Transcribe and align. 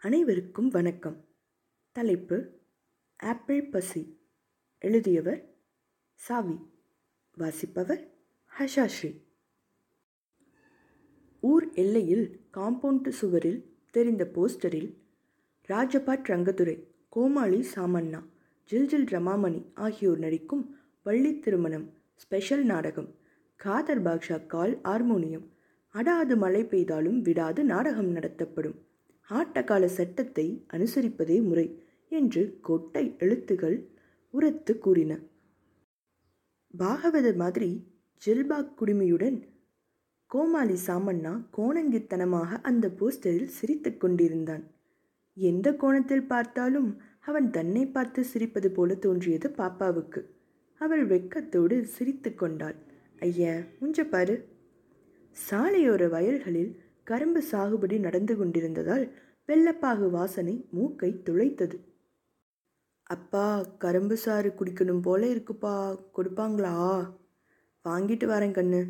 அனைவருக்கும் 0.00 0.68
வணக்கம். 0.68 1.24
தலைப்பு 1.92 2.50
ஆப்பிள் 3.16 3.68
பசி. 3.68 4.20
எழுதியவர் 4.78 5.54
சாவி. 6.14 6.58
வாசிப்பவர் 7.36 8.14
ஹஷாஸ்ரீ. 8.58 9.22
ஊர் 11.40 11.72
எல்லையில் 11.72 12.40
காம்பவுண்டு 12.52 13.08
சுவரில் 13.08 13.76
தெரிந்த 13.90 14.30
போஸ்டரில் 14.34 14.94
ராஜபாட் 15.68 16.28
ரங்கதுரை 16.28 16.86
கோமாளி 17.08 17.66
சாமண்ணா 17.74 18.24
ஜில்ஜில் 18.70 19.04
ரமாமணி 19.04 19.70
ஆகியோர் 19.74 20.18
நடிக்கும் 20.18 20.78
வள்ளி 21.02 21.38
திருமணம் 21.38 21.92
ஸ்பெஷல் 22.16 22.64
நாடகம் 22.64 23.14
காதர் 23.56 24.02
பாக்ஷா 24.02 24.46
கால் 24.46 24.80
ஹார்மோனியம் 24.80 25.52
அடாது 25.88 26.36
மழை 26.36 26.64
பெய்தாலும் 26.64 27.20
விடாது 27.20 27.64
நாடகம் 27.64 28.10
நடத்தப்படும். 28.10 28.87
ஆட்டக்கால 29.30 29.84
சட்டத்தை 29.84 30.64
அனுசரிப்பதே 30.72 31.42
முறை 31.42 31.66
என்று 32.08 32.58
கொட்டை 32.60 33.14
எழுத்துகள் 33.18 33.76
உரத்து 34.34 34.78
கூறின. 34.78 35.12
பாகவதர் 36.78 37.36
மாதிரி 37.36 37.70
ஜில்பாக் 38.26 38.74
குடுமியுடன் 38.80 39.38
கோமாளி 40.26 40.76
சாமண்ணா 40.86 41.32
கோணங்கித்தனமாக 41.56 42.50
அந்த 42.62 42.88
போஸ்டரில் 42.88 43.54
சிரித்து 43.58 43.96
கொண்டிருந்தான். 43.96 44.64
எந்த 45.36 45.68
கோணத்தில் 45.74 46.26
பார்த்தாலும் 46.26 46.96
அவன் 47.20 47.50
தன்னை 47.50 47.86
பார்த்து 47.86 48.24
சிரிப்பது 48.34 48.68
போல 48.68 48.94
தோன்றியது 48.94 49.48
பாப்பாவுக்கு. 49.48 50.20
அவள் 50.80 51.06
வெட்கத்தோடு 51.06 51.84
சிரித்து 51.84 52.34
கொண்டாள். 52.34 52.76
ஐயா 53.20 53.54
முஞ்ச 53.80 54.08
பாரு. 54.08 54.36
சாலையோர 55.36 56.08
வயல்களில் 56.08 56.72
கரும்பு 57.10 57.40
சாகுபடி 57.50 57.96
நடந்து 57.98 58.34
கொண்டிருந்ததால் 58.36 59.04
வெள்ளப்பாகு 59.48 60.06
வாசனை 60.10 60.54
மூக்கை 60.76 61.10
துளைத்தது. 61.26 61.76
அப்பா 63.14 63.44
கரும்பு 63.78 64.16
சாறு 64.16 64.48
குடிக்கணும் 64.50 65.02
போல 65.02 65.20
இருக்குப்பா. 65.34 65.74
கொடுப்பாங்களா? 66.16 66.74
வாங்கிட்டு 67.84 68.26
வரேன் 68.32 68.56
கண்ணு. 68.58 68.80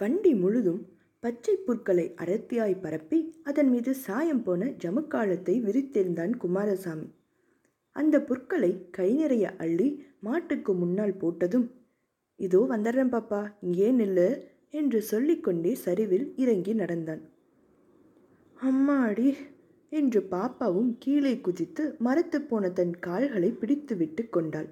வண்டி 0.00 0.32
முழுதும் 0.34 0.80
பச்சை 1.22 1.54
புற்களை 1.56 2.06
அடர்த்தியாய் 2.22 2.74
பரப்பி 2.80 3.18
அதன் 3.44 3.70
மீது 3.70 3.92
சாயம் 4.06 4.42
போன 4.42 4.68
ஜமுக்காலத்தை 4.82 5.54
விரித்திருந்தான் 5.66 6.34
குமாரசாமி. 6.36 7.08
அந்த 7.96 8.16
புற்களை 8.22 8.72
கை 8.90 9.08
நிறைய 9.14 9.46
அள்ளி 9.56 9.88
மாட்டுக்கு 10.20 10.74
முன்னால் 10.74 11.20
போட்டதும் 11.22 11.66
இதோ 12.40 12.60
வந்துடுறேன் 12.70 13.12
பாப்பா 13.14 13.40
இங்கே 13.60 13.88
நில்லு. 13.92 14.28
என்று 14.74 14.98
சொல்லிக்கொண்டே 15.02 15.72
சரிவில் 15.74 16.26
இறங்கி 16.36 16.72
நடந்தான். 16.74 17.22
அம்மாடி 18.58 19.28
என்று 19.92 20.20
பாப்பாவும் 20.30 20.90
கீழே 20.98 21.34
குதித்து 21.40 21.84
மரத்து 21.98 22.38
போன 22.42 22.70
தன் 22.70 22.94
கால்களை 23.00 23.50
பிடித்து 23.50 23.96
விட்டு 23.96 24.22
கொண்டாள். 24.28 24.68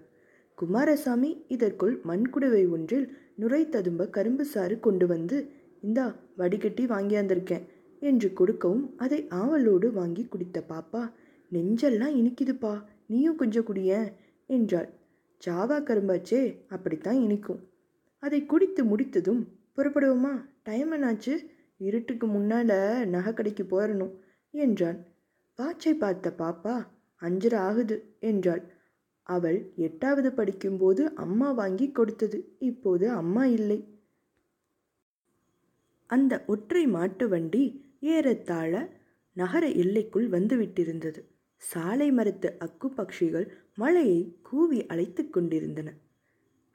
குமாரசாமி 0.59 1.31
இதற்குள் 1.48 1.95
மண்குடுவை 2.05 2.64
ஒன்றில் 2.70 3.06
நுரை 3.34 3.62
ததும்ப 3.69 4.03
கரும்பு 4.06 4.45
சாறு 4.45 4.77
கொண்டு 4.81 5.06
வந்து 5.06 5.39
இந்தா 5.83 6.06
வடிகட்டி 6.36 6.84
வாங்கியாந்திருக்கேன் 6.86 7.64
என்று 8.03 8.29
கொடுக்கவும் 8.33 8.84
அதை 8.97 9.19
ஆவலோடு 9.29 9.89
வாங்கி 9.92 10.25
குடித்த 10.29 10.58
பாப்பா 10.69 11.03
நெஞ்செல்லாம் 11.53 12.14
இனிக்குதுப்பா 12.20 12.75
நீயும் 13.06 13.36
கொஞ்சம் 13.36 13.67
குடிய 13.67 13.92
என்றாள். 14.51 14.89
ஜாவா 15.42 15.79
கரும்பாச்சே 15.83 16.41
அப்படித்தான் 16.69 17.19
இனிக்கும். 17.20 17.61
அதை 18.23 18.41
குடித்து 18.47 18.83
முடித்ததும் 18.84 19.42
புறப்படுவோமா? 19.78 20.33
டைம் 20.62 20.92
என்னாச்சு? 20.92 21.34
இருட்டுக்கு 21.77 22.27
முன்னால் 22.27 22.72
நகை 23.08 23.33
கடைக்கு 23.33 23.64
போயிடணும் 23.64 24.14
என்றான். 24.50 24.98
வாட்சை 25.58 25.92
பார்த்த 25.94 26.34
பாப்பா 26.39 26.75
அஞ்சரை 27.22 27.55
ஆகுது 27.55 27.97
என்றாள். 28.20 28.62
அவள் 29.22 29.58
எட்டாவது 29.77 30.33
படிக்கும்போது 30.33 31.14
அம்மா 31.14 31.52
வாங்கி 31.52 31.90
கொடுத்தது 31.90 32.55
இப்போது 32.58 33.11
அம்மா 33.11 33.45
இல்லை. 33.45 33.79
அந்த 36.06 36.45
ஒற்றை 36.46 36.86
மாட்டு 36.86 37.29
வண்டி 37.29 37.62
ஏறத்தாழ 38.01 38.73
நகர 39.36 39.67
எல்லைக்குள் 39.68 40.29
வந்துவிட்டிருந்தது 40.29 41.20
சாலை 41.56 42.12
மரத்து 42.12 42.48
அக்கு 42.61 42.89
பட்சிகள் 42.96 43.46
மழையை 43.74 44.39
கூவி 44.42 44.86
அழைத்து 44.86 45.30
கொண்டிருந்தன. 45.30 45.89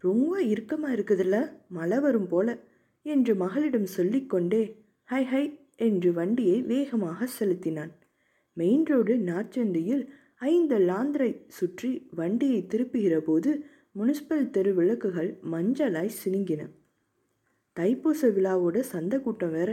ரொம்ப 0.03 0.41
இறுக்கமாக 0.43 0.95
இருக்குதுல்ல? 0.95 1.37
மழை 1.67 1.99
வரும் 1.99 2.27
போல. 2.27 2.57
என்று 3.09 3.33
மகளிடம் 3.35 3.89
சொல்லிக்கொண்டே 3.95 4.61
ஹை 5.09 5.23
ஹை 5.23 5.43
என்று 5.87 6.09
வண்டியை 6.13 6.57
வேகமாக 6.61 7.27
செலுத்தினான். 7.37 7.93
மெயின் 8.57 8.85
ரோடு 8.85 9.13
நாச்சந்தியில் 9.29 10.03
ஐந்து 10.51 10.77
லாந்தரை 10.79 11.29
சுற்றி 11.47 11.91
வண்டியை 12.11 12.59
திருப்புகிற 12.71 13.15
போது 13.19 13.51
முனிசிபல் 13.95 14.49
தெரு 14.49 14.71
விளக்குகள் 14.73 15.31
மஞ்சளாய் 15.51 16.17
சினுங்கின. 16.19 16.61
தைப்பூச 17.77 18.29
விழாவோட 18.35 18.79
சந்த 18.93 19.13
கூட்டம் 19.19 19.51
வேற. 19.51 19.71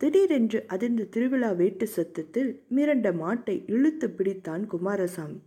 திடீரென்று 0.00 0.58
அதிர்ந்த 0.74 1.08
திருவிழா 1.08 1.50
வேட்டு 1.60 1.86
சத்தத்தில் 1.86 2.50
மிரண்ட 2.70 3.10
மாட்டை 3.22 3.56
இழுத்து 3.66 4.08
பிடித்தான் 4.08 4.64
குமாரசாமி. 4.66 5.38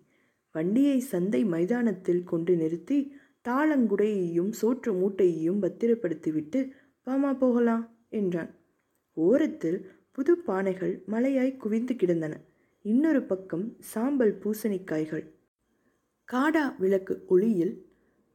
வண்டியை 0.55 0.97
சந்தை 1.11 1.41
மைதானத்தில் 1.45 2.23
கொண்டு 2.23 2.53
நிறுத்தி 2.55 2.99
தாளங்குடையையும் 3.47 4.51
சோற்று 4.61 4.91
மூட்டையையும் 4.93 5.61
பத்திரப்படுத்திவிட்டு 5.61 6.69
வாமா 7.05 7.37
போகலாம் 7.37 7.97
என்றான். 8.09 8.55
ஓரத்தில் 9.13 9.91
புது 10.11 10.37
பானைகள் 10.47 11.05
மலையாய் 11.05 11.57
குவிந்து 11.57 11.95
கிடந்தன. 11.95 12.41
இன்னொரு 12.81 13.23
பக்கம் 13.23 13.75
சாம்பல் 13.79 14.37
பூசணிக்காய்கள். 14.37 15.25
காடா 16.31 16.75
விளக்கு 16.77 17.25
ஒளியில் 17.27 17.85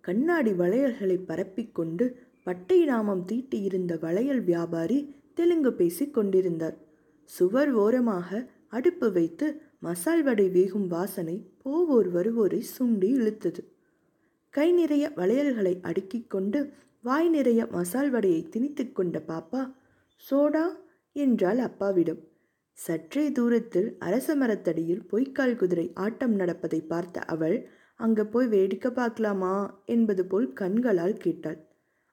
கண்ணாடி 0.01 0.53
வளையல்களை 0.53 1.17
பரப்பிக்கொண்டு 1.29 2.15
பட்டை 2.43 2.85
நாமம் 2.85 3.27
தீட்டியிருந்த 3.33 3.99
வளையல் 3.99 4.43
வியாபாரி 4.43 5.15
தெலுங்கு 5.35 5.73
பேசிக் 5.73 6.15
கொண்டிருந்தார். 6.15 6.77
சுவர் 7.23 7.73
ஓரமாக 7.73 8.51
அடுப்பு 8.69 9.13
வைத்து 9.13 9.61
மசால் 9.79 10.23
வடை 10.23 10.49
வேகும் 10.49 10.87
வாசனை 10.87 11.37
போவோர் 11.65 12.09
வருவோரை 12.13 12.63
சுண்டி 12.79 13.11
இழுத்தது. 13.19 13.74
கை 14.55 14.67
நிறைய 14.73 15.05
வளையல்களை 15.17 15.73
அடுக்கிக் 15.81 16.31
கொண்டு 16.31 16.59
வாய் 17.05 17.29
நிறைய 17.29 17.61
மசால் 17.67 18.11
வடையை 18.11 18.43
திணித்து 18.49 18.85
கொண்ட 18.93 19.17
பாப்பா 19.29 19.63
சோடா? 20.25 20.67
என்றால் 21.17 21.59
அப்பாவிடம். 21.59 22.21
சற்றே 22.79 23.25
தூரத்தில் 23.33 23.89
அரச 23.99 24.37
மரத்தடியில் 24.37 25.03
பொய்க்கால் 25.11 25.57
குதிரை 25.57 25.87
ஆட்டம் 25.95 26.35
நடப்பதை 26.35 26.81
பார்த்த 26.83 27.25
அவள் 27.35 27.57
அங்கே 28.01 28.25
போய் 28.25 28.47
வேடிக்கை 28.47 28.91
பார்க்கலாமா? 28.91 29.55
என்பது 29.85 30.23
போல் 30.27 30.49
கண்களால் 30.53 31.17
கேட்டாள். 31.17 31.59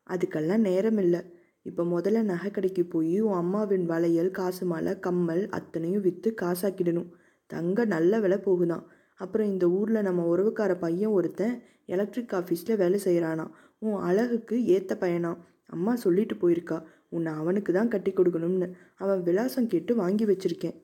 அதுக்கெல்லாம் 0.10 0.66
நேரம் 0.70 0.98
இல்லை 0.98 1.22
இப்போ 1.62 1.84
முதல்ல 1.86 2.22
நகை 2.24 2.50
கடைக்கு 2.52 2.84
போய் 2.86 3.16
உன் 3.22 3.40
அம்மாவின் 3.42 3.86
வளையல் 3.86 4.32
காசு 4.32 4.66
மாலை 4.66 4.94
கம்மல் 5.00 5.44
அத்தனையும் 5.50 6.02
விற்று 6.02 6.30
காசாக்கிடணும். 6.42 7.10
தங்க 7.50 7.86
நல்ல 7.86 8.20
விலை 8.20 8.38
போகுதான். 8.38 8.86
அப்புறம் 9.20 9.48
இந்த 9.48 9.66
ஊரில் 9.70 10.08
நம்ம 10.08 10.22
உறவுக்கார 10.34 10.72
பையன் 10.76 11.16
ஒருத்தன் 11.18 11.56
எலக்ட்ரிக் 11.86 12.34
ஆஃபீஸில் 12.34 12.78
வேலை 12.78 13.00
செய்கிறானா 13.06 13.48
உன் 13.78 14.02
அழகுக்கு 14.02 14.66
ஏற்ற 14.66 14.98
பையனா. 15.00 15.38
அம்மா 15.66 15.96
சொல்லிட்டு 15.96 16.36
போயிருக்கா. 16.36 16.84
உன்னை 17.10 17.34
அவனுக்கு 17.34 17.74
தான் 17.74 17.88
கட்டி 17.88 18.12
கொடுக்கணும்னு. 18.12 18.72
அவன் 18.96 19.24
விலாசம் 19.24 19.68
கேட்டு 19.68 19.96
வாங்கி 19.96 20.26
வச்சிருக்கேன். 20.26 20.76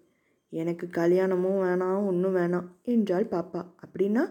எனக்கு 0.49 0.89
கல்யாணமும் 0.89 1.61
வேணாம் 1.61 2.05
ஒன்றும் 2.05 2.35
வேணாம் 2.35 2.65
என்றாள் 2.83 3.23
பாப்பா. 3.23 3.65
அப்படின்னா 3.85 4.21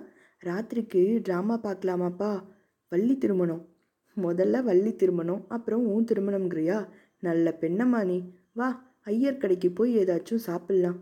ராத்திரிக்கு 0.44 1.22
ட்ராமா 1.28 1.58
பார்க்கலாமாப்பா? 1.62 2.42
வள்ளி 2.88 3.18
திருமணம். 3.18 3.68
முதல்ல 4.16 4.62
வள்ளி 4.62 4.96
திருமணம் 4.96 5.44
அப்புறம் 5.48 5.86
உன் 5.86 6.04
திருமணம்ங்கிறியா? 6.04 6.88
நல்ல 7.18 7.56
பெண்ணம்மா 7.60 8.04
நீ. 8.04 8.32
வா 8.52 8.94
ஐயர் 9.02 9.36
கடைக்கு 9.36 9.70
போய் 9.70 9.98
ஏதாச்சும் 9.98 10.38
சாப்பிட்லாம். 10.46 10.96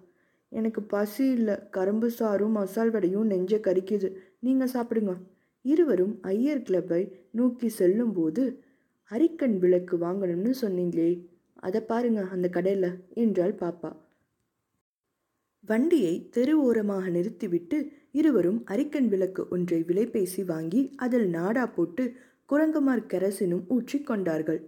எனக்கு 0.49 0.83
பசி 0.83 1.31
இல்லை. 1.31 1.55
கரும்பு 1.71 2.11
சாரும் 2.11 2.57
மசால் 2.57 2.91
வடையும் 2.91 3.27
நெஞ்ச 3.27 3.57
கறிக்குது 3.57 4.15
நீங்கள் 4.39 4.71
சாப்பிடுங்க. 4.71 5.17
இருவரும் 5.65 6.15
ஐயர் 6.23 6.63
கிளப்பை 6.63 7.03
நோக்கி 7.31 7.69
செல்லும்போது 7.69 8.43
அரிக்கன் 9.11 9.57
விளக்கு 9.59 9.95
வாங்கணும்னு 9.97 10.53
சொன்னீங்களே 10.61 11.11
அதை 11.55 11.81
பாருங்க 11.83 12.21
அந்த 12.35 12.47
கடையில் 12.49 12.91
என்றாள் 13.15 13.55
பாப்பா. 13.55 13.91
வண்டியை 15.65 16.15
தெரு 16.31 16.55
ஓரமாக 16.59 17.05
நிறுத்திவிட்டு 17.09 17.79
இருவரும் 18.13 18.61
அரிக்கன் 18.65 19.09
விளக்கு 19.09 19.43
ஒன்றை 19.49 19.81
விலைபேசி 19.83 20.43
வாங்கி 20.45 20.83
அதில் 20.97 21.29
நாடா 21.29 21.65
போட்டு 21.67 22.05
குரங்குமார் 22.51 23.09
கரசினும் 23.13 23.65
ஊற்றி 23.69 23.99
கொண்டார்கள். 24.01 24.61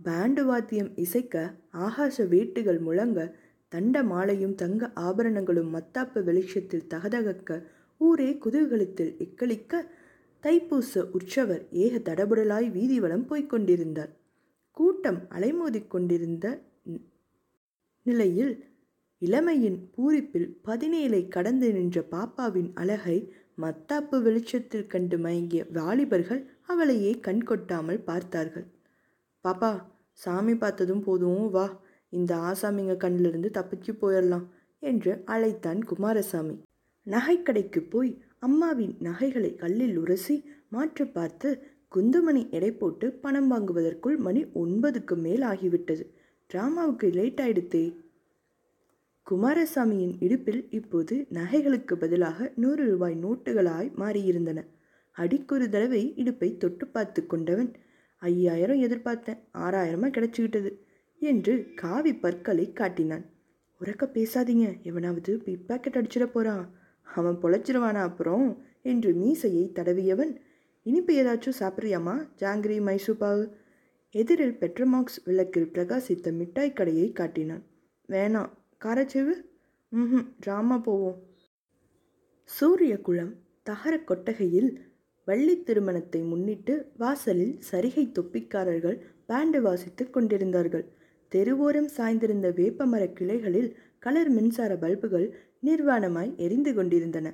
பேண்டு 0.00 0.42
வாத்தியம் 0.44 0.90
இசைக்க 0.96 1.34
ஆகாச 1.86 2.26
வேட்டுகள் 2.28 2.80
முழங்க 2.80 3.20
தண்ட 3.72 4.02
மாலையும் 4.02 4.54
தங்க 4.54 4.90
ஆபரணங்களும் 5.06 5.70
மத்தாப்பு 5.76 6.18
வெளிச்சத்தில் 6.24 6.88
தகதகக்க 6.94 7.60
ஊரே 8.00 8.30
குதூகலத்தில் 8.44 9.12
இக்களிக்க 9.18 9.72
தைப்பூச 10.46 11.02
உற்சவர் 11.12 11.68
ஏக 11.70 11.98
தடபுடலாய் 11.98 12.70
வீதி 12.70 13.00
வளம் 13.00 13.24
போய்க் 13.26 13.50
கொண்டிருந்தார் 13.50 14.12
கூட்டம் 14.70 15.18
அலைமோதிக் 15.30 15.86
கொண்டிருந்த 15.86 16.46
நிலையில் 18.02 18.52
இளமையின் 19.18 19.78
பூரிப்பில் 19.96 20.48
பதினேழை 20.62 21.28
கடந்து 21.28 21.72
நின்ற 21.72 22.00
பாப்பாவின் 22.10 22.70
அழகை 22.74 23.32
மத்தாப்பு 23.62 24.22
வெளிச்சத்தில் 24.22 24.86
கண்டு 24.86 25.18
மயங்கிய 25.18 25.66
வாலிபர்கள் 25.72 26.42
அவளையே 26.66 27.12
கண் 27.20 27.42
கொட்டாமல் 27.42 28.00
பார்த்தார்கள். 28.00 28.66
பாப்பா 29.44 29.82
சாமி 30.12 30.54
பார்த்ததும் 30.56 31.02
போதும் 31.02 31.50
வா. 31.50 31.66
இந்த 32.08 32.34
ஆசாமிங்க 32.36 32.96
கண்ணிலிருந்து 32.96 33.50
தப்பிச்சு 33.58 33.94
போயிடலாம் 34.00 34.46
என்று 34.78 35.22
அழைத்தான் 35.24 35.84
குமாரசாமி. 35.84 36.56
நகைக்கடைக்கு 37.06 37.90
போய் 37.90 38.12
அம்மாவின் 38.42 38.96
நகைகளை 38.98 39.54
கல்லில் 39.54 39.96
உரசி 39.98 40.44
மாற்றி 40.68 41.04
பார்த்து 41.04 41.48
குந்துமணி 41.94 42.50
எடை 42.50 42.72
போட்டு 42.72 43.12
பணம் 43.12 43.50
வாங்குவதற்குள் 43.52 44.16
மணி 44.16 44.44
ஒன்பதுக்கு 44.44 45.14
மேல் 45.16 45.42
ஆகிவிட்டது. 45.42 46.04
டிராமாவுக்கு 46.50 47.12
லேட் 47.12 47.40
ஆயிடுத்தே. 47.40 47.84
குமாரசாமியின் 49.26 50.14
இடுப்பில் 50.18 50.66
இப்போது 50.70 51.26
நகைகளுக்கு 51.30 51.94
பதிலாக 51.96 52.52
நூறு 52.56 52.84
ரூபாய் 52.90 53.16
நோட்டுகளாய் 53.22 53.90
மாறியிருந்தன. 53.96 54.58
அடிக்கொரு 55.16 55.70
தடவை 55.70 56.14
இடுப்பை 56.16 56.56
தொட்டு 56.56 56.86
பார்த்து 56.86 57.26
கொண்டவன் 57.26 57.70
ஐயாயிரம் 58.22 58.82
எதிர்பார்த்தேன் 58.82 59.40
ஆறாயிரமா 59.54 60.08
கிடைச்சிக்கிட்டது 60.16 60.70
என்று 61.20 61.72
காவி 61.74 62.14
பற்களை 62.14 62.72
காட்டினான். 62.72 63.24
உறக்க 63.80 64.04
பேசாதீங்க 64.14 64.82
எவனாவது 64.82 65.38
பிக் 65.38 65.66
பாக்கெட் 65.66 65.96
அடிச்சிட 65.96 66.26
போறான். 66.26 66.66
அவன் 67.06 67.34
பொழைச்சிருவானா 67.34 68.02
அப்புறம்? 68.02 68.62
என்று 68.82 69.14
மீசையை 69.14 69.72
தடவியவன் 69.74 70.36
இனிப்பு 70.82 71.14
ஏதாச்சும் 71.14 71.58
சாப்பிட்றியாமா 71.58 72.28
ஜாங்கிரி 72.38 72.78
மைசூபாவு 72.80 73.50
எதிரில் 74.10 74.56
பெட்ரமாக்ஸ் 74.60 75.18
விளக்கில் 75.24 75.70
பிரகாசித்த 75.72 76.32
மிட்டாய் 76.32 76.72
கடையை 76.72 77.12
காட்டினான். 77.12 77.64
வேணாம் 78.08 78.52
காரச்சேவு? 78.84 79.34
ம் 79.88 80.26
ட்ராமா 80.46 80.82
போவோம். 80.82 81.22
சூரியகுளம் 82.44 83.32
தகர 83.62 83.98
கொட்டகையில் 83.98 84.80
வள்ளி 85.24 85.62
திருமணத்தை 85.62 86.20
முன்னிட்டு 86.22 86.92
வாசலில் 86.96 87.58
சரிகை 87.70 88.12
தொப்பிக்காரர்கள் 88.12 88.98
பேண்டு 89.26 89.62
வாசித்துக் 89.62 90.12
கொண்டிருந்தார்கள். 90.12 90.84
தெருவோரம் 91.32 91.88
சாய்ந்திருந்த 91.96 92.52
வேப்பமர 92.54 93.12
கிளைகளில் 93.12 93.76
கலர் 93.98 94.28
மின்சார 94.28 94.76
பல்புகள் 94.76 95.36
நிர்வாணமாய் 95.68 96.30
எரிந்து 96.36 96.74
கொண்டிருந்தன. 96.74 97.26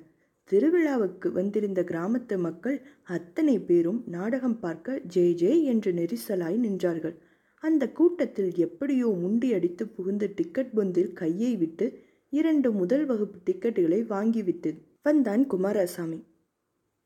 திருவிழாவுக்கு 0.50 1.28
வந்திருந்த 1.32 1.80
கிராமத்து 1.82 2.36
மக்கள் 2.38 2.78
அத்தனை 3.02 3.56
பேரும் 3.60 4.00
நாடகம் 4.06 4.58
பார்க்க 4.60 5.00
ஜே 5.06 5.26
ஜே 5.32 5.52
என்று 5.64 5.92
நெரிசலாய் 5.92 6.58
நின்றார்கள். 6.64 7.16
அந்த 7.64 7.84
கூட்டத்தில் 7.90 8.52
எப்படியோ 8.56 9.08
முண்டி 9.22 9.52
அடித்து 9.52 9.84
புகுந்து 9.88 10.32
டிக்கெட் 10.34 10.72
பொந்தில் 10.76 11.12
கையை 11.12 11.52
விட்டு 11.56 11.86
இரண்டு 12.32 12.68
முதல் 12.72 13.04
வகுப்பு 13.06 13.38
டிக்கெட்டுகளை 13.46 14.00
வாங்கிவிட்டு 14.08 14.70
வந்தான் 15.02 15.46
குமாரசாமி. 15.46 16.18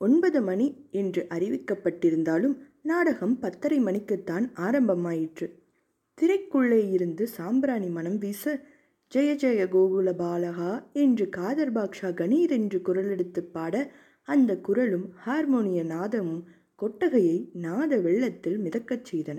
ஒன்பது 0.00 0.40
மணி 0.42 0.66
என்று 0.90 1.26
அறிவிக்கப்பட்டிருந்தாலும் 1.30 2.56
நாடகம் 2.82 3.38
பத்தரை 3.38 3.78
மணிக்குத்தான் 3.80 4.46
ஆரம்பமாயிற்று. 4.66 5.46
திரைக்குள்ளே 6.18 6.80
இருந்து 6.90 7.24
சாம்பிராணி 7.26 7.88
மனம் 7.88 8.18
வீச 8.18 8.44
ஜெய 9.12 9.34
ஜெய 9.34 9.68
கோகுல 9.68 10.12
பாலகா 10.12 10.82
என்று 10.92 11.28
காதர் 11.28 11.72
பாக்ஷா 11.72 12.08
கணீர் 12.14 12.50
என்று 12.50 12.78
குரலெடுத்து 12.78 13.38
பாட 13.38 13.92
அந்த 14.22 14.56
குரலும் 14.56 15.12
ஹார்மோனிய 15.14 15.84
நாதமும் 15.84 16.44
கொட்டகையை 16.74 17.50
நாத 17.52 18.00
வெள்ளத்தில் 18.00 18.58
மிதக்கச் 18.58 19.04
செய்தன. 19.10 19.38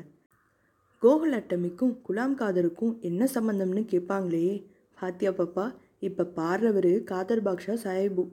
கோகுல் 1.03 1.31
அட்டமிக்கும் 1.31 2.01
குலாம் 2.01 2.35
காதருக்கும் 2.35 2.99
என்ன 2.99 3.27
சம்பந்தம்னு 3.33 3.83
கேட்பாங்களே 3.85 4.65
பாத்தியா 4.93 5.31
பாப்பா 5.31 5.75
இப்போ 5.99 6.23
பாடுறவர் 6.23 7.03
காதர் 7.03 7.43
பாக்ஷா 7.43 7.73
சாஹிபு. 7.83 8.25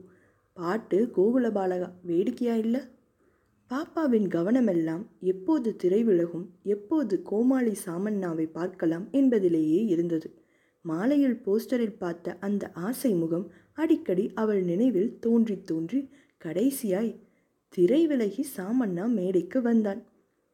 பாட்டு 0.53 1.11
கோகுல 1.15 1.51
பாலகா 1.51 1.91
வேடிக்கையா 2.01 2.55
இல்லை? 2.55 2.81
பாப்பாவின் 3.71 4.27
கவனமெல்லாம் 4.27 5.09
எப்போது 5.19 5.75
திரை 5.75 6.03
விலகும் 6.03 6.49
எப்போது 6.63 7.21
கோமாளி 7.21 7.75
சாமண்ணாவை 7.85 8.47
பார்க்கலாம் 8.51 9.07
என்பதிலேயே 9.11 9.85
இருந்தது. 9.85 10.27
மாலையில் 10.85 11.41
போஸ்டரில் 11.45 11.97
பார்த்த 11.97 12.37
அந்த 12.39 12.71
ஆசை 12.73 13.13
முகம் 13.13 13.51
அடிக்கடி 13.73 14.31
அவள் 14.33 14.61
நினைவில் 14.61 15.17
தோன்றி 15.19 15.61
தோன்றி 15.63 16.09
கடைசியாய் 16.43 17.19
திரை 17.69 18.07
விலகி 18.07 18.45
சாமண்ணா 18.57 19.07
மேடைக்கு 19.07 19.61
வந்தான். 19.61 20.03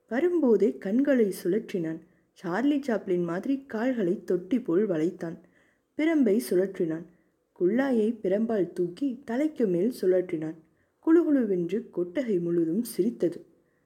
வரும்போதே 0.10 0.78
கண்களை 0.78 1.34
சுழற்றினான். 1.44 2.00
சார்லி 2.32 2.80
சாப்ளின் 2.88 3.24
மாதிரி 3.24 3.64
கால்களை 3.68 4.24
தொட்டி 4.24 4.60
போல் 4.60 4.88
வளைத்தான். 4.88 5.38
பிரம்பை 5.98 6.40
சுழற்றினான். 6.50 7.06
குள்ளாயை 7.60 8.18
பிரம்பால் 8.24 8.74
தூக்கி 8.74 9.22
தலைக்கு 9.26 9.68
மேல் 9.68 9.94
சுழற்றினான். 10.02 10.58
குழுகுழுவென்று 11.06 11.90
கொட்டகை 11.90 12.40
முழுதும் 12.40 12.84
சிரித்தது. 12.84 13.46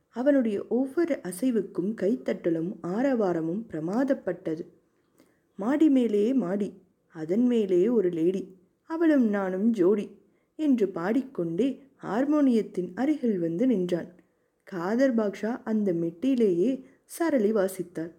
அவனுடைய 0.10 0.66
ஒவ்வொரு 0.70 1.20
அசைவுக்கும் 1.24 1.94
கைத்தட்டலும் 2.02 2.72
ஆரவாரமும் 2.84 3.64
பிரமாதப்பட்டது. 3.72 4.75
மாடி 5.56 5.90
மேலே 5.90 6.34
மாடி 6.34 6.74
அதன் 7.08 7.46
மேலே 7.46 7.88
ஒரு 7.88 8.10
லேடி 8.10 8.58
அவளும் 8.84 9.28
நானும் 9.30 9.72
ஜோடி 9.72 10.06
என்று 10.56 10.88
பாடிக்கொண்டே 10.88 11.84
ஹார்மோனியத்தின் 12.04 12.92
அருகில் 12.96 13.40
வந்து 13.40 13.68
நின்றான். 13.68 14.10
காதர் 14.64 15.16
பாக்ஷா 15.16 15.62
அந்த 15.64 15.94
மெட்டிலேயே 15.94 16.84
சரளி 17.06 17.52
வாசித்தார். 17.54 18.12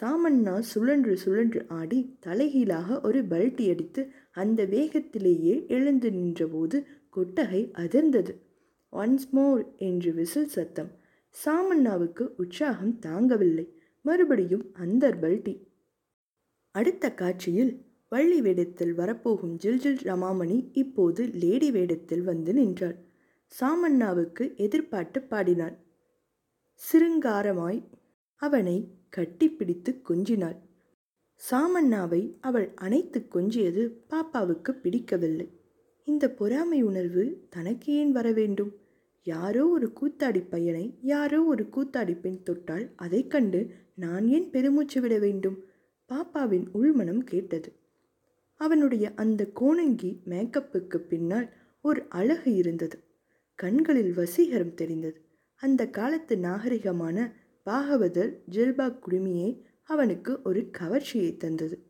சாமண்ணா 0.00 0.58
சுழன்று 0.58 1.16
சுழன்று 1.16 1.64
ஆடி 1.68 2.16
தலைகீழாக 2.20 3.00
ஒரு 3.00 3.22
பல்ட்டி 3.22 3.70
அடித்து 3.70 4.10
அந்த 4.32 4.66
வேகத்திலேயே 4.66 5.66
எழுந்து 5.68 6.10
நின்றபோது 6.10 6.86
கொட்டகை 7.10 7.70
அதிர்ந்தது. 7.74 8.34
ஒன்ஸ் 8.92 9.28
மோர் 9.30 9.74
என்று 9.76 10.12
விசில் 10.14 10.48
சத்தம். 10.48 10.90
சாமண்ணாவுக்கு 11.34 12.30
உற்சாகம் 12.36 12.98
தாங்கவில்லை. 13.06 13.66
மறுபடியும் 14.00 14.70
அந்த 14.72 15.10
பல்ட்டி 15.20 15.54
அடுத்த 16.72 17.14
காட்சியில் 17.14 17.84
வள்ளி 18.08 18.40
வேடத்தில் 18.40 18.94
வரப்போகும் 18.94 19.58
ஜில்ஜில் 19.64 20.04
ரமாமணி 20.04 20.70
இப்போது 20.72 21.26
லேடி 21.26 21.70
வேடத்தில் 21.70 22.22
வந்து 22.22 22.52
நின்றாள். 22.52 22.96
சாமண்ணாவுக்கு 23.60 24.56
எதிர்பார்த்து 24.56 25.22
பாடினாள். 25.22 25.78
சிருங்காரமாய் 26.74 27.84
அவனை 28.36 28.90
கட்டிப்பிடித்து 29.16 30.02
கொஞ்சினாள். 30.08 30.56
சாமண்ணாவை 31.50 32.36
அவள் 32.40 32.72
அணைத்து 32.74 33.26
கொஞ்சியது 33.34 33.92
பாப்பாவுக்கு 34.10 34.70
பிடிக்கவில்லை. 34.70 35.60
இந்த 36.04 36.30
பொறாமை 36.30 36.82
உணர்வு 36.82 37.46
தனக்கு 37.50 37.92
ஏன் 37.92 38.12
வர 38.12 38.32
வேண்டும்? 38.32 38.72
யாரோ 39.22 39.68
ஒரு 39.68 39.92
கூத்தாடி 40.00 40.48
பையனை 40.48 40.98
யாரோ 41.02 41.42
ஒரு 41.42 41.68
கூத்தாடி 41.76 42.20
பெண் 42.20 42.42
தொட்டால் 42.42 42.92
அதைக் 42.96 43.30
கண்டு 43.30 43.70
நான் 43.94 44.28
ஏன் 44.28 44.50
பெருமூச்சு 44.50 45.00
விட 45.00 45.18
வேண்டும்? 45.18 45.64
பாப்பாவின் 46.12 46.66
உள்மனம் 46.72 47.24
கேட்டது. 47.24 47.72
அவனுடைய 48.54 49.12
அந்த 49.14 49.48
கோணங்கி 49.60 50.20
மேக்கப்புக்கு 50.26 50.96
பின்னால் 50.96 51.52
ஒரு 51.82 52.06
அழகு 52.08 52.54
இருந்தது. 52.54 53.04
கண்களில் 53.54 54.16
வசீகரம் 54.16 54.74
தெரிந்தது. 54.74 55.20
அந்த 55.54 55.88
காலத்து 55.88 56.36
நாகரிகமான 56.36 57.32
பாகவதர் 57.66 58.36
ஜில்பாக் 58.50 58.98
குடுமியை 59.08 59.60
அவனுக்கு 59.82 60.40
ஒரு 60.44 60.70
கவர்ச்சியை 60.78 61.36
தந்தது. 61.36 61.86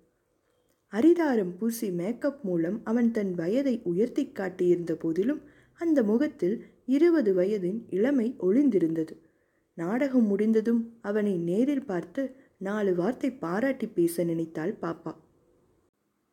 அரிதாரம் 0.93 1.57
பூசி 1.59 1.91
மேக்கப் 1.91 2.45
மூலம் 2.45 2.81
அவன் 2.85 3.11
தன் 3.11 3.35
வயதை 3.35 3.81
உயர்த்தி 3.85 4.31
காட்டியிருந்த 4.31 4.95
போதிலும் 4.95 5.43
அந்த 5.73 6.03
முகத்தில் 6.03 6.65
இருபது 6.87 7.35
வயதின் 7.35 7.85
இளமை 7.89 8.37
ஒளிந்திருந்தது. 8.41 9.17
நாடகம் 9.75 10.27
முடிந்ததும் 10.27 10.99
அவனை 11.01 11.37
நேரில் 11.37 11.85
பார்த்து 11.85 12.42
நாலு 12.63 12.95
வார்த்தை 12.95 13.33
பாராட்டி 13.33 13.87
பேச 13.87 14.25
நினைத்தாள் 14.25 14.77
பாப்பா. 14.83 15.15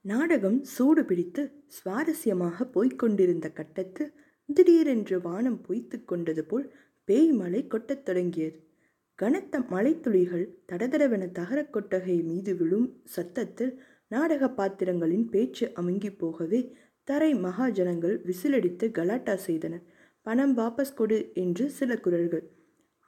நாடகம் 0.02 0.64
சூடு 0.64 1.06
பிடித்து 1.06 1.52
சுவாரஸ்யமாக 1.68 2.66
போய்க்கொண்டிருந்த 2.72 3.54
கட்டத்து 3.54 4.14
திடீரென்று 4.54 5.22
வானம் 5.22 5.62
பொய்த்து 5.62 6.06
கொண்டது 6.06 6.46
போல் 6.46 6.74
பேய் 7.04 7.32
மழை 7.32 7.68
கொட்டத் 7.68 8.06
தொடங்கியது. 8.06 8.68
கனத்த 9.16 9.60
மலைத்துளிகள் 9.60 10.50
தடதடவென 10.72 11.32
தகரக் 11.32 11.74
கொட்டகை 11.74 12.24
மீது 12.24 12.56
விழும் 12.56 13.02
சத்தத்தில் 13.04 13.82
நாடக 14.08 14.50
பாத்திரங்களின் 14.50 15.30
பேச்சு 15.30 15.72
அமுங்கி 15.76 16.18
போகவே 16.18 16.76
தரை 17.04 17.34
மகாஜனங்கள் 17.34 18.16
விசிலடித்து 18.22 18.92
கலாட்டா 18.92 19.36
செய்தனர். 19.36 19.84
பணம் 20.22 20.58
வாபஸ் 20.58 20.94
கொடு 20.96 21.32
என்று 21.34 21.70
சில 21.70 21.98
குரல்கள். 21.98 22.52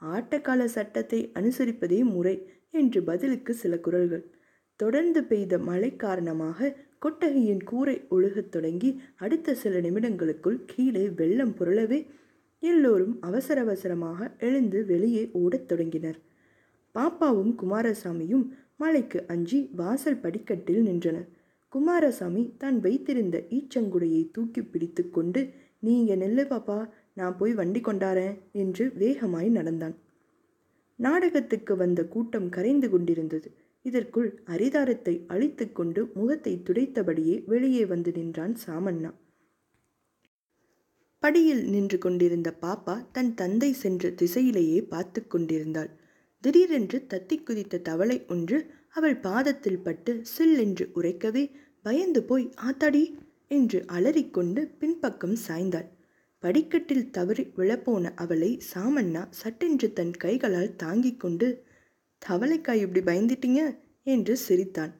ஆட்டக்கால 0.01 0.65
சட்டத்தை 0.65 1.31
அனுசரிப்பதே 1.35 2.03
முறை. 2.03 2.60
என்று 2.73 3.03
பதிலுக்கு 3.03 3.53
சில 3.53 3.79
குரல்கள். 3.79 4.23
தொடர்ந்து 4.75 5.23
பெய்த 5.23 5.57
மழை 5.57 5.95
காரணமாக 5.95 6.75
கொட்டகையின் 6.99 7.63
கூரை 7.63 8.07
ஒழுகத் 8.11 8.49
தொடங்கி 8.49 9.01
அடுத்த 9.15 9.53
சில 9.53 9.79
நிமிடங்களுக்குள் 9.79 10.59
கீழே 10.65 11.09
வெள்ளம் 11.09 11.55
புரளவே 11.59 12.07
எல்லோரும் 12.59 13.17
அவசர 13.21 13.61
அவசரமாக 13.61 14.31
எழுந்து 14.39 14.85
வெளியே 14.85 15.29
ஓடத் 15.33 15.67
தொடங்கினர். 15.67 16.19
பாப்பாவும் 16.95 17.53
குமாரசாமியும் 17.61 18.45
மழைக்கு 18.77 19.23
அஞ்சி 19.27 19.69
வாசல் 19.75 20.19
படிக்கட்டில் 20.19 20.81
நின்றனர். 20.81 21.27
குமாரசாமி 21.69 22.53
தான் 22.57 22.79
வைத்திருந்த 22.79 23.37
ஈச்சங்குடையை 23.49 24.31
தூக்கி 24.31 24.61
பிடித்து 24.63 25.09
கொண்டு 25.09 25.49
நீங்க 25.79 26.15
நெல்லு 26.15 26.45
பாப்பா 26.49 26.89
நான் 27.13 27.37
போய் 27.37 27.53
வண்டி 27.53 27.79
கொண்டாரேன் 27.79 28.37
என்று 28.51 28.91
வேகமாய் 28.95 29.49
நடந்தான். 29.49 29.95
நாடகத்துக்கு 31.05 31.73
வந்த 31.75 32.01
கூட்டம் 32.05 32.49
கரைந்து 32.49 32.87
கொண்டிருந்தது. 32.89 33.49
இதற்குள் 33.85 34.29
அரிதாரத்தை 34.45 35.13
அழித்து 35.27 35.65
கொண்டு 35.71 36.01
முகத்தை 36.13 36.53
துடைத்தபடியே 36.67 37.35
வெளியே 37.45 37.83
வந்து 37.85 38.11
நின்றான் 38.11 38.55
சாமண்ணா. 38.65 39.11
படியில் 41.23 41.63
நின்று 41.69 41.97
கொண்டிருந்த 41.97 42.49
பாப்பா 42.61 42.95
தன் 43.11 43.33
தந்தை 43.33 43.71
சென்ற 43.73 44.09
திசையிலேயே 44.21 44.79
பார்த்து 44.87 45.21
கொண்டிருந்தாள். 45.27 45.91
திடீரென்று 46.43 46.97
தத்தி 47.13 47.35
குதித்த 47.43 47.81
தவளை 47.89 48.17
ஒன்று 48.27 48.59
அவள் 48.89 49.17
பாதத்தில் 49.17 49.83
பட்டு 49.83 50.13
சில் 50.23 50.57
என்று 50.57 50.85
உரைக்கவே 50.95 51.43
பயந்து 51.85 52.21
போய் 52.23 52.47
ஆத்தாடி 52.67 53.03
என்று 53.47 53.79
அலறிக்கொண்டு 53.87 54.61
பின்பக்கம் 54.79 55.37
சாய்ந்தாள். 55.47 55.89
படிக்கட்டில் 56.43 57.09
தவறி 57.09 57.43
விழப்போன 57.43 58.13
அவளை 58.15 58.61
சாமண்ணா 58.73 59.27
சட்டென்று 59.29 59.93
தன் 59.93 60.11
கைகளால் 60.11 60.75
தாங்கிக் 60.75 61.19
கொண்டு 61.19 61.63
தவளைக்காய் 62.29 62.81
இப்படி 62.81 63.01
பயந்துட்டீங்க? 63.01 63.77
என்று 64.03 64.37
சிரித்தான். 64.37 64.93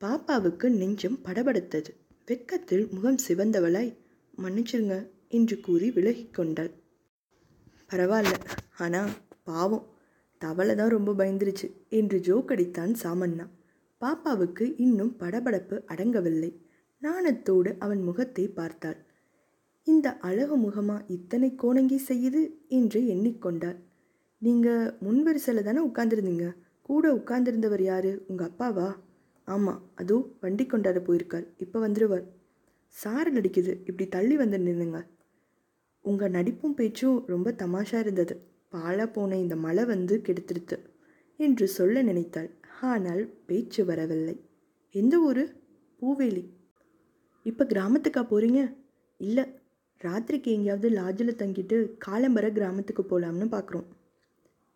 பாப்பாவுக்கு 0.00 0.68
நெஞ்சம் 0.68 1.18
படபடத்தது. 1.24 1.88
வெக்கத்தில் 2.26 2.90
முகம் 2.90 3.16
சிவந்தவளாய் 3.28 3.96
மன்னிச்சிருங்க 4.42 5.10
என்று 5.28 5.60
கூறி 5.60 5.90
விலகிக் 5.90 6.34
கொண்டாள். 6.34 6.70
பரவாயில்ல 7.90 8.34
ஆனால் 8.78 9.10
பாவம் 9.44 9.86
தவளை 10.38 10.74
தான் 10.74 10.88
ரொம்ப 10.88 11.12
பயந்துருச்சு 11.12 11.86
என்று 11.88 12.18
ஜோக்கடித்தான் 12.18 12.94
சாமண்ணா. 13.02 13.48
பாப்பாவுக்கு 14.00 14.74
இன்னும் 14.76 15.16
படபடப்பு 15.18 15.80
அடங்கவில்லை. 15.86 16.60
நாணத்தோடு 17.02 17.76
அவன் 17.78 18.02
முகத்தை 18.02 18.48
பார்த்தாள். 18.48 19.05
இந்த 19.86 20.08
அழகு 20.18 20.56
முகமா 20.56 20.96
இத்தனை 21.06 21.54
கோணங்கி 21.54 21.98
செய்யுது 22.08 22.40
என்று 22.68 23.00
எண்ணிக்கொண்டாள். 23.06 23.76
நீங்கள் 24.38 24.94
முன்வரிசையில் 25.04 25.62
தானே 25.62 25.80
உட்காந்துருந்தீங்க 25.80 26.46
கூட 26.82 27.04
உட்கார்ந்திருந்தவர் 27.14 27.82
யாரு? 27.82 28.24
உங்கள் 28.28 28.48
அப்பாவா? 28.50 28.88
ஆமாம் 29.44 29.80
அதோ 29.94 30.16
வண்டி 30.40 30.66
கொண்டாட 30.66 30.98
போயிருக்கார் 31.00 31.46
இப்போ 31.56 31.78
வந்துடுவார் 31.80 32.24
சாரல் 32.88 33.38
அடிக்குது 33.40 33.72
இப்படி 33.88 34.06
தள்ளி 34.08 34.36
வந்து 34.36 34.58
நின்னுங்க 34.58 35.00
உங்கள் 36.04 36.30
நடிப்பும் 36.30 36.74
பேச்சும் 36.74 37.24
ரொம்ப 37.26 37.50
தமாஷா 37.62 37.98
இருந்தது. 37.98 38.34
பாழா 38.70 39.06
போன 39.12 39.38
இந்த 39.38 39.56
மழை 39.56 39.84
வந்து 39.84 40.14
கெடுத்துடுத்து 40.26 40.76
என்று 41.36 41.68
சொல்ல 41.68 42.02
நினைத்தாள். 42.02 42.50
ஆனால் 42.80 43.22
பேச்சு 43.46 43.84
வரவில்லை. 43.84 44.36
எந்த 44.94 45.14
ஊர்? 45.20 45.44
பூவேலி. 46.02 46.44
இப்போ 47.42 47.64
கிராமத்துக்கா 47.64 48.22
போகிறீங்க 48.30 48.60
இல்லை 49.20 49.44
ராத்திரிக்கு 50.04 50.50
எங்கேயாவது 50.52 50.88
லாட்ஜில் 50.90 51.38
தங்கிட்டு 51.38 51.76
காலம்பர 52.06 52.52
கிராமத்துக்கு 52.52 53.02
போகலாம்னு 53.02 53.46
பார்க்குறோம் 53.50 53.86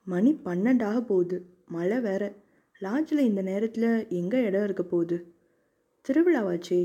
மணி 0.06 0.40
பன்னெண்டாக 0.44 1.00
போகுது. 1.00 1.36
மழை 1.66 2.00
வேற. 2.00 2.36
லாட்ஜில் 2.80 3.18
இந்த 3.18 3.42
நேரத்தில் 3.42 4.08
எங்கே 4.08 4.42
இடம் 4.42 4.64
இருக்க 4.64 4.82
போகுது? 4.82 5.16
திருவிழாவாச்சே. 6.08 6.80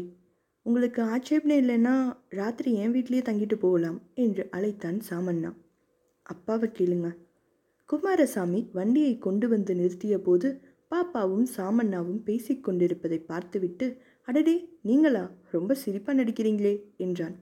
உங்களுக்கு 0.66 1.02
ஆட்சேபனை 1.04 1.58
இல்லைன்னா 1.62 2.18
ராத்திரி 2.30 2.74
என் 2.74 2.94
வீட்லேயே 2.94 3.24
தங்கிட்டு 3.30 3.56
போகலாம் 3.56 4.02
என்று 4.14 4.48
அழைத்தான் 4.52 5.00
சாமண்ணா. 5.10 5.52
அப்பாவை 6.24 6.70
கேளுங்க. 6.70 7.10
குமாரசாமி 7.90 8.70
வண்டியை 8.74 9.18
கொண்டு 9.18 9.50
வந்து 9.50 9.74
நிறுத்திய 9.76 10.18
போது 10.18 10.62
பாப்பாவும் 10.92 11.46
சாமண்ணாவும் 11.58 12.22
பேசிக்கொண்டிருப்பதை 12.26 13.20
பார்த்துவிட்டு 13.26 13.98
அடடே 14.28 14.56
நீங்களா? 14.82 15.32
ரொம்ப 15.52 15.76
சிரிப்பாக 15.86 16.20
நடிக்கிறீங்களே 16.22 16.74
என்றான். 16.98 17.36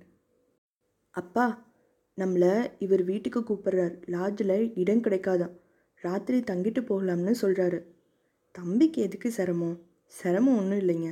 அப்பா 1.15 1.45
நம்மளை 2.17 2.71
இவர் 2.79 3.03
வீட்டுக்கு 3.03 3.39
கூப்பிட்றார். 3.39 3.95
லாட்ஜில் 4.05 4.77
இடம் 4.77 5.03
கிடைக்காதான் 5.03 5.53
ராத்திரி 6.03 6.39
தங்கிட்டு 6.39 6.81
போகலாம்னு 6.81 7.33
சொல்கிறாரு 7.41 7.79
தம்பிக்கு 8.55 9.01
எதுக்கு 9.01 9.29
சிரமம்? 9.31 9.77
சிரமம் 10.13 10.57
ஒன்றும் 10.57 10.79
இல்லைங்க. 10.79 11.09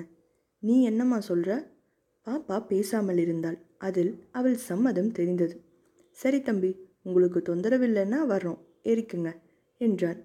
நீ 0.64 0.76
என்னம்மா 0.84 1.20
சொல்கிற 1.20 1.52
பாப்பா 2.28 2.58
பேசாமல் 2.66 3.18
இருந்தாள். 3.18 3.58
அதில் 3.78 4.12
அவள் 4.32 4.58
சம்மதம் 4.70 5.12
தெரிந்தது. 5.12 5.56
சரி 6.18 6.42
தம்பி 6.42 6.72
உங்களுக்கு 7.04 7.40
தொந்தரவில்லைன்னா 7.40 8.20
வர்றோம். 8.30 8.60
எரிக்குங்க 8.84 9.32
என்றான். 9.82 10.20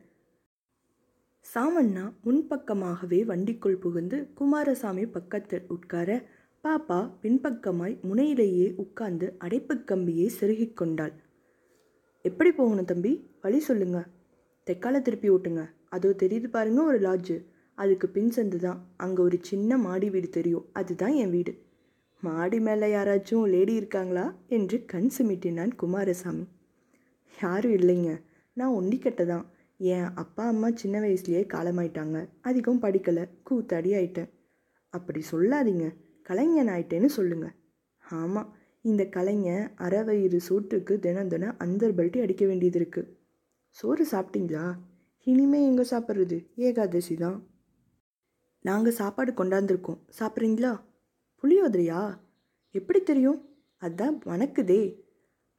சாமண்ணா 1.46 2.04
முன்பக்கமாகவே 2.24 3.20
வண்டிக்குள் 3.24 3.80
புகுந்து 3.80 4.18
குமாரசாமி 4.34 5.06
பக்கத்தில் 5.06 5.68
உட்கார 5.68 6.08
பாப்பா 6.66 7.10
பின்பக்கமாய் 7.22 8.00
முனையிலேயே 8.08 8.74
உட்கார்ந்து 8.74 9.36
அடைப்புக் 9.38 9.84
கம்பியை 9.84 10.28
செருகிக் 10.28 10.76
கொண்டாள். 10.76 11.12
எப்படி 12.22 12.52
போகணும் 12.52 12.84
தம்பி? 12.84 13.30
வழி 13.40 13.58
சொல்லுங்க. 13.58 14.06
தெக்கால 14.66 15.02
திருப்பி 15.02 15.30
ஓட்டுங்க. 15.30 15.68
அதோ 15.88 16.08
தெரியுது 16.08 16.46
பாருங்க 16.46 16.82
ஒரு 16.82 17.00
லாட்ஜு 17.00 17.44
அதுக்கு 17.74 18.08
பின் 18.08 18.32
சந்து 18.36 18.56
தான். 18.56 18.92
அங்கே 18.96 19.22
ஒரு 19.22 19.38
சின்ன 19.42 19.78
மாடி 19.78 20.10
வீடு 20.10 20.28
தெரியும். 20.28 20.66
அதுதான் 20.72 21.12
என் 21.12 21.30
வீடு. 21.30 21.58
மாடி 22.20 22.60
மேலே 22.60 22.94
யாராச்சும் 22.94 23.48
லேடி 23.48 23.74
இருக்காங்களா? 23.74 24.34
என்று 24.46 24.84
கண் 24.84 25.10
சுமிட்டினான் 25.18 25.74
குமாரசாமி. 25.74 26.44
யாரும் 27.42 27.72
இல்லைங்க. 27.72 28.22
நான் 28.52 28.74
ஒண்டிக்கட்டை 28.74 29.26
தான். 29.26 29.50
என் 29.76 30.14
அப்பா 30.14 30.46
அம்மா 30.46 30.70
சின்ன 30.70 31.00
வயசுலேயே 31.00 31.44
காலமாயிட்டாங்க. 31.54 32.28
அதிகம் 32.40 32.82
படிக்கலை. 32.82 33.28
கூத்தாடி 33.50 33.92
ஆயிட்டேன். 33.92 34.30
அப்படி 34.88 35.22
சொல்லாதீங்க. 35.30 36.04
கலைஞன் 36.26 36.68
ஆயிட்டேன்னு 36.68 37.06
சொல்லுங்க. 37.06 37.46
ஆமாம் 38.04 38.50
இந்த 38.80 39.02
கலைஞன் 39.06 39.74
அரை 39.76 40.02
வயிறு 40.02 40.40
சோற்றுக்கு 40.48 40.98
தினம் 40.98 41.28
தினம் 41.28 41.58
அந்தர் 41.58 41.96
பல்ட்டி 41.98 42.18
அடிக்க 42.20 42.46
வேண்டியது 42.46 42.78
இருக்குது 42.80 43.10
சோறு 43.68 44.06
சாப்பிட்டீங்களா? 44.10 44.66
இனிமே 45.22 45.60
எங்கே 45.64 45.84
சாப்பிட்றது? 45.90 46.36
ஏகாதசி 46.56 47.14
தான். 47.14 47.38
நாங்கள் 48.60 48.92
சாப்பாடு 48.92 49.32
கொண்டாந்துருக்கோம். 49.32 50.00
சாப்பிட்றீங்களா? 50.18 50.80
புளியோதரையா? 51.42 52.02
எப்படி 52.70 53.02
தெரியும்? 53.02 53.40
அதான் 53.82 54.16
வணக்குதே. 54.26 54.82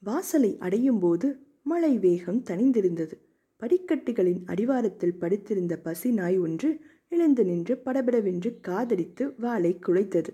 வாசலை 0.04 0.58
அடையும் 0.58 1.00
போது 1.00 1.28
மழை 1.64 1.98
வேகம் 1.98 2.42
தணிந்திருந்தது. 2.44 3.16
படிக்கட்டுகளின் 3.62 4.42
அடிவாரத்தில் 4.46 5.20
படுத்திருந்த 5.20 5.78
பசி 5.78 6.12
நாய் 6.12 6.38
ஒன்று 6.40 6.70
எழுந்து 7.10 7.46
நின்று 7.46 7.74
படபடவென்று 7.78 8.50
காதடித்து 8.68 9.34
வாளை 9.38 9.72
குலைத்தது 9.88 10.32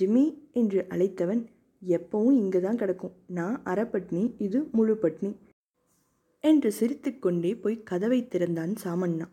ஜிம்மி 0.00 0.24
என்று 0.52 0.86
அழைத்தவன் 0.88 1.42
எப்பவும் 1.82 2.36
இங்கே 2.36 2.60
தான் 2.60 2.76
கிடக்கும். 2.76 3.14
நான் 3.26 3.62
அரைப்பட்னி 3.64 4.34
இது 4.38 4.68
முழு 4.72 4.94
பட்னி. 5.02 5.30
என்று 6.44 6.72
சிரித்துக்கொண்டே 6.72 7.54
போய் 7.54 7.82
கதவை 7.82 8.20
திறந்தான் 8.26 8.72
சாமண்ணா. 8.84 9.26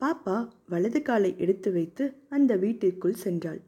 பாப்பா 0.00 0.48
வலது 0.68 1.02
காலை 1.02 1.34
எடுத்து 1.38 1.72
வைத்து 1.72 2.12
அந்த 2.28 2.56
வீட்டிற்குள் 2.56 3.22
சென்றாள். 3.24 3.60